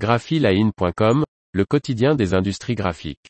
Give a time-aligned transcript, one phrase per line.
[0.00, 3.28] graphiline.com, le quotidien des industries graphiques.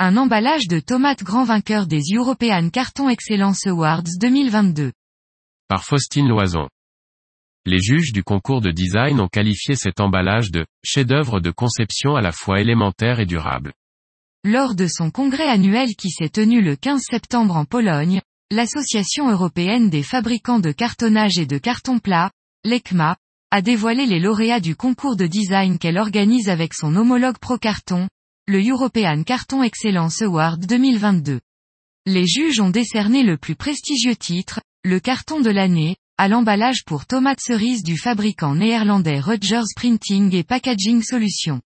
[0.00, 4.90] Un emballage de tomates grand vainqueur des European Carton Excellence Awards 2022.
[5.68, 6.68] Par Faustine Loison.
[7.66, 12.20] Les juges du concours de design ont qualifié cet emballage de chef-d'œuvre de conception à
[12.20, 13.72] la fois élémentaire et durable.
[14.48, 18.20] Lors de son congrès annuel qui s'est tenu le 15 septembre en Pologne,
[18.52, 22.30] l'Association européenne des fabricants de cartonnage et de carton plat,
[22.62, 23.16] l'ECMA,
[23.50, 28.06] a dévoilé les lauréats du concours de design qu'elle organise avec son homologue Procarton,
[28.46, 31.40] le European Carton Excellence Award 2022.
[32.06, 37.06] Les juges ont décerné le plus prestigieux titre, le carton de l'année, à l'emballage pour
[37.06, 41.60] tomates cerises du fabricant néerlandais Rutgers Printing et Packaging Solutions.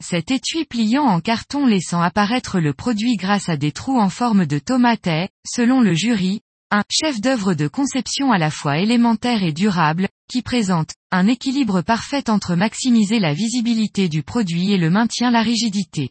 [0.00, 4.46] Cet étui pliant en carton laissant apparaître le produit grâce à des trous en forme
[4.46, 6.40] de tomate est, selon le jury,
[6.70, 12.30] un chef-d'œuvre de conception à la fois élémentaire et durable, qui présente un équilibre parfait
[12.30, 16.10] entre maximiser la visibilité du produit et le maintien la rigidité.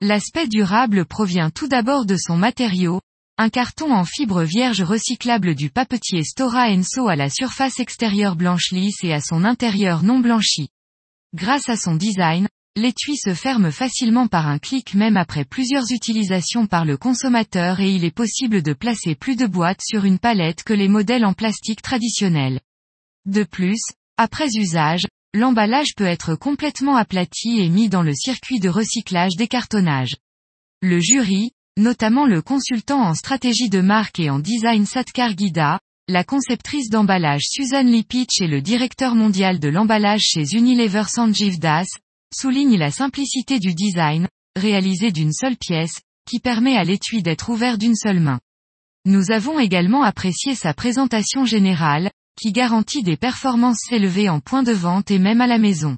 [0.00, 3.00] L'aspect durable provient tout d'abord de son matériau,
[3.38, 8.70] un carton en fibre vierge recyclable du papetier Stora Enso à la surface extérieure blanche
[8.70, 10.68] lisse et à son intérieur non blanchi.
[11.34, 16.66] Grâce à son design, l'étui se ferme facilement par un clic même après plusieurs utilisations
[16.66, 20.64] par le consommateur et il est possible de placer plus de boîtes sur une palette
[20.64, 22.60] que les modèles en plastique traditionnels.
[23.26, 23.80] De plus,
[24.16, 29.48] après usage, l'emballage peut être complètement aplati et mis dans le circuit de recyclage des
[29.48, 30.16] cartonnages.
[30.82, 35.78] Le jury, notamment le consultant en stratégie de marque et en design Satkar Gida,
[36.08, 41.86] la conceptrice d'emballage Suzanne Lipitch et le directeur mondial de l'emballage chez Unilever Sanjeev Das,
[42.34, 47.78] soulignent la simplicité du design, réalisé d'une seule pièce, qui permet à l'étui d'être ouvert
[47.78, 48.40] d'une seule main.
[49.06, 54.72] Nous avons également apprécié sa présentation générale, qui garantit des performances élevées en point de
[54.72, 55.96] vente et même à la maison.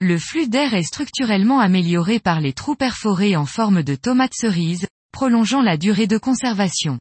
[0.00, 4.86] Le flux d'air est structurellement amélioré par les trous perforés en forme de tomates cerises,
[5.12, 6.98] prolongeant la durée de conservation.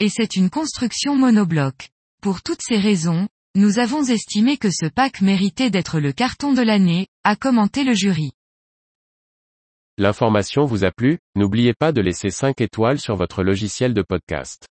[0.00, 1.90] Et c'est une construction monobloc.
[2.20, 6.62] Pour toutes ces raisons, nous avons estimé que ce pack méritait d'être le carton de
[6.62, 8.32] l'année, a commenté le jury.
[9.96, 14.66] L'information vous a plu, n'oubliez pas de laisser 5 étoiles sur votre logiciel de podcast.